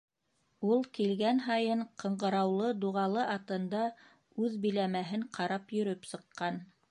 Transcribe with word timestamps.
Ул 0.75 0.79
килгән 0.97 1.41
һайын 1.47 1.83
ҡыңғыраулы 2.03 2.71
дуғалы 2.85 3.27
атында 3.35 3.83
үҙ 4.47 4.55
биләмәһен 4.67 5.29
ҡарап 5.39 5.77
йөрөп 5.81 6.13
сыҡҡан. 6.15 6.59